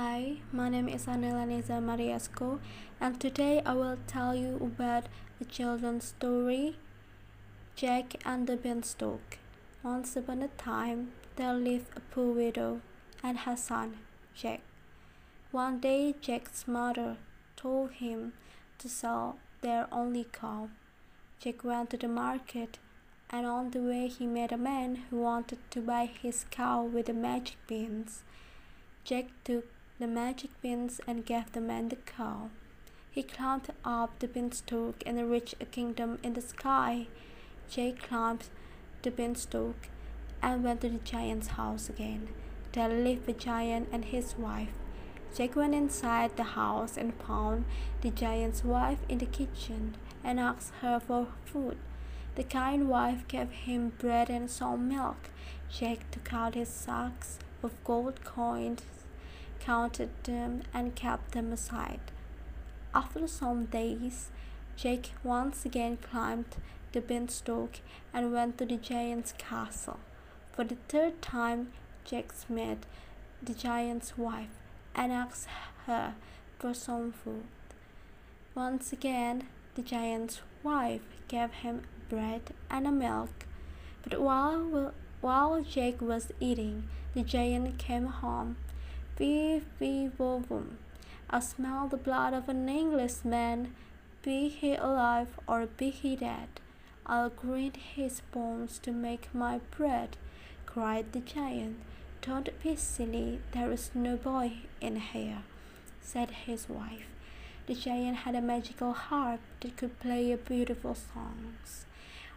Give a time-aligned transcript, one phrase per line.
[0.00, 2.60] Hi, my name is Anelaniza Mariasco,
[3.00, 5.06] and today I will tell you about
[5.40, 6.76] a children's story
[7.74, 9.38] Jack and the Beanstalk.
[9.82, 12.80] Once upon a time, there lived a poor widow
[13.24, 13.96] and her son,
[14.36, 14.60] Jack.
[15.50, 17.16] One day, Jack's mother
[17.56, 18.34] told him
[18.78, 20.68] to sell their only cow.
[21.40, 22.78] Jack went to the market,
[23.30, 27.06] and on the way, he met a man who wanted to buy his cow with
[27.06, 28.22] the magic beans.
[29.02, 29.64] Jack took
[29.98, 32.50] the magic beans and gave the man the cow.
[33.10, 37.08] He climbed up the beanstalk and reached a kingdom in the sky.
[37.68, 38.44] Jack climbed
[39.02, 39.88] the beanstalk
[40.40, 42.28] and went to the giant's house again.
[42.72, 44.72] There lived a giant and his wife.
[45.34, 47.64] Jack went inside the house and found
[48.00, 51.76] the giant's wife in the kitchen and asked her for food.
[52.36, 55.30] The kind wife gave him bread and some milk.
[55.68, 58.82] Jack took out his sacks of gold coins
[59.68, 62.00] counted them and kept them aside.
[62.94, 64.30] After some days,
[64.78, 66.56] Jake once again climbed
[66.92, 67.80] the beanstalk
[68.14, 69.98] and went to the giant's castle.
[70.52, 71.68] For the third time,
[72.06, 72.86] Jake met
[73.42, 74.56] the giant's wife
[74.94, 75.48] and asked
[75.84, 76.14] her
[76.58, 77.44] for some food.
[78.54, 83.44] Once again, the giant's wife gave him bread and milk.
[84.02, 88.56] But while, while Jack was eating, the giant came home
[89.18, 90.76] Be vivovum.
[91.28, 93.74] I smell the blood of an Englishman,
[94.22, 96.60] be he alive or be he dead.
[97.04, 100.16] I'll grind his bones to make my bread,
[100.66, 101.78] cried the giant.
[102.22, 105.42] Don't be silly, there is no boy in here,
[106.00, 107.08] said his wife.
[107.66, 111.86] The giant had a magical harp that could play beautiful songs.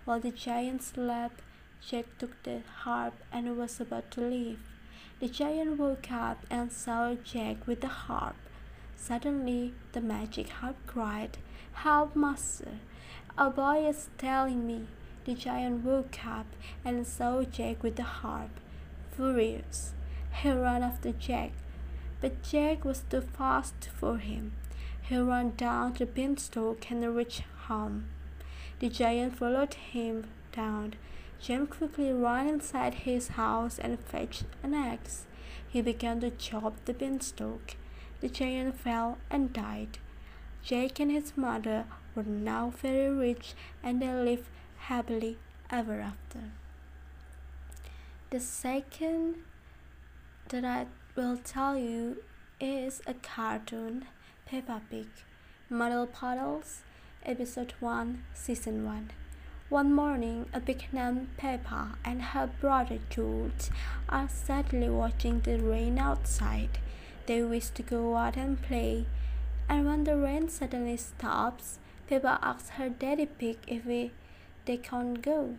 [0.06, 1.42] While the giant slept,
[1.80, 4.60] Jack took the harp and was about to leave.
[5.20, 8.36] The giant woke up and saw Jack with the harp.
[8.96, 11.38] Suddenly, the magic harp cried,
[11.74, 12.80] Help, master!
[13.38, 14.88] A boy is telling me.
[15.26, 16.48] The giant woke up
[16.84, 18.52] and saw Jack with the harp.
[19.12, 19.94] Furious,
[20.42, 21.52] he ran after Jack,
[22.20, 24.54] but Jack was too fast for him.
[25.02, 28.06] He ran down the beanstalk and reached home.
[28.80, 30.96] The giant followed him down
[31.42, 35.26] Jim quickly ran inside his house and fetched an axe.
[35.68, 37.76] He began to chop the beanstalk.
[38.20, 39.98] The giant fell and died.
[40.64, 44.48] Jake and his mother were now very rich and they lived
[44.78, 45.40] happily
[45.72, 46.52] ever after.
[48.30, 49.38] The second
[50.50, 50.86] that I
[51.16, 52.18] will tell you
[52.60, 54.06] is a cartoon,
[54.46, 55.08] Peppa Pig,
[55.70, 56.82] Muddy Puddles,
[57.26, 59.12] Episode 1, Season 1.
[59.72, 63.70] One morning, a big named Peppa and her brother George
[64.10, 66.80] are sadly watching the rain outside.
[67.26, 69.06] They wish to go out and play,
[69.70, 71.80] and when the rain suddenly stops,
[72.10, 74.12] Peppa asks her daddy pig if we,
[74.66, 75.56] they can't go.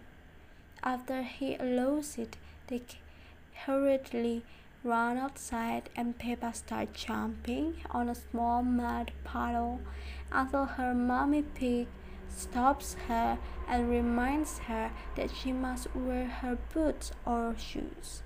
[0.83, 2.37] After he allows it,
[2.67, 2.83] they
[3.65, 4.45] hurriedly
[4.84, 9.81] run outside and Peppa starts jumping on a small mud puddle
[10.31, 11.87] until her mommy pig
[12.37, 13.38] stops her
[13.69, 18.22] and reminds her that she must wear her boots or shoes.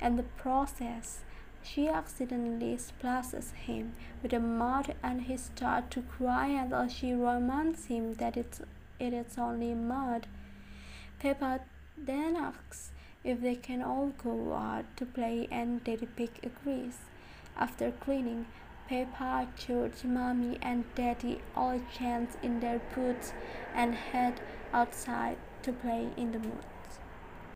[0.00, 1.20] In the process,
[1.62, 7.86] she accidentally splashes him with the mud and he starts to cry until she reminds
[7.86, 8.60] him that it's,
[8.98, 10.26] it is only mud.
[11.18, 11.60] Peppa
[11.98, 16.98] then asks if they can all go out to play and Daddy Pig agrees.
[17.56, 18.46] After cleaning,
[18.90, 23.32] Peppa, George, Mommy, and Daddy all chance in their boots
[23.72, 24.40] and head
[24.72, 26.64] outside to play in the mud.